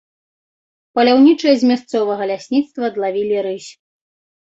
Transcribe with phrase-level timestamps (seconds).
[0.99, 3.71] Паляўнічыя з мясцовага лясніцтва адлавілі рысь.